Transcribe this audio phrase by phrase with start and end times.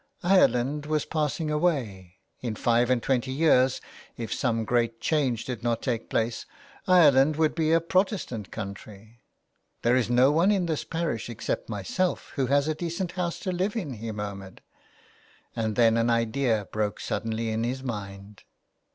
[0.23, 2.15] Ireland was passing away.
[2.39, 3.79] In five and twenty years,
[4.17, 6.47] if some great change did not take place,
[6.87, 9.21] Ireland would be a Protestant country."
[9.83, 13.51] There is no one in this parish except myself who has a decent house to
[13.51, 14.61] live in," he murmured;
[15.55, 18.41] and then an idea broke suddenly in his mind.